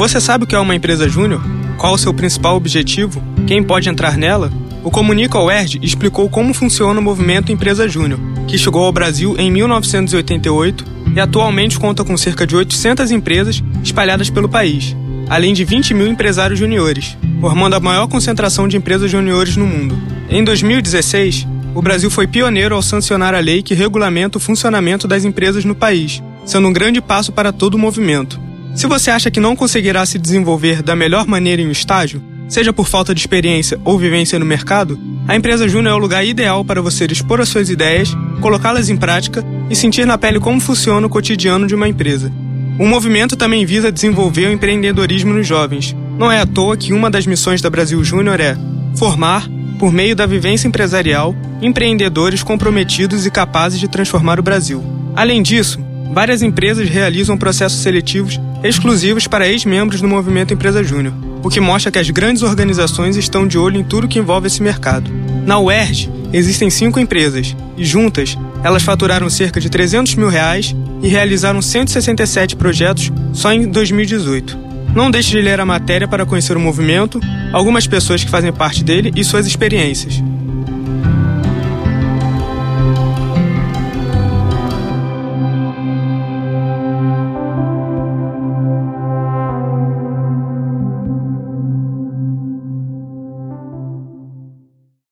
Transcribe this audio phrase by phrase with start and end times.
[0.00, 1.42] Você sabe o que é uma empresa júnior?
[1.76, 3.22] Qual o seu principal objetivo?
[3.46, 4.50] Quem pode entrar nela?
[4.82, 8.18] O Comunica UERJ explicou como funciona o movimento Empresa Júnior,
[8.48, 14.30] que chegou ao Brasil em 1988 e atualmente conta com cerca de 800 empresas espalhadas
[14.30, 14.96] pelo país,
[15.28, 19.98] além de 20 mil empresários juniores, formando a maior concentração de empresas juniores no mundo.
[20.30, 25.26] Em 2016, o Brasil foi pioneiro ao sancionar a lei que regulamenta o funcionamento das
[25.26, 28.48] empresas no país, sendo um grande passo para todo o movimento.
[28.74, 32.72] Se você acha que não conseguirá se desenvolver da melhor maneira em um estágio, seja
[32.72, 36.64] por falta de experiência ou vivência no mercado, a empresa Júnior é o lugar ideal
[36.64, 41.06] para você expor as suas ideias, colocá-las em prática e sentir na pele como funciona
[41.06, 42.32] o cotidiano de uma empresa.
[42.78, 45.94] O movimento também visa desenvolver o empreendedorismo nos jovens.
[46.18, 48.56] Não é à toa que uma das missões da Brasil Júnior é
[48.96, 49.46] formar,
[49.78, 54.82] por meio da vivência empresarial, empreendedores comprometidos e capazes de transformar o Brasil.
[55.14, 55.78] Além disso,
[56.12, 61.90] várias empresas realizam processos seletivos exclusivos para ex-membros do movimento Empresa Júnior, o que mostra
[61.90, 65.10] que as grandes organizações estão de olho em tudo que envolve esse mercado.
[65.46, 71.08] Na UERJ, existem cinco empresas, e juntas, elas faturaram cerca de 300 mil reais e
[71.08, 74.58] realizaram 167 projetos só em 2018.
[74.94, 77.20] Não deixe de ler a matéria para conhecer o movimento,
[77.52, 80.22] algumas pessoas que fazem parte dele e suas experiências.